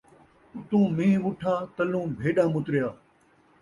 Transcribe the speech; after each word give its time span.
اتوں 0.55 0.85
مینہ 0.95 1.19
وُٹھا، 1.23 1.53
تلوں 1.75 2.05
بھیݙاں 2.17 2.49
مُتریا 2.53 2.87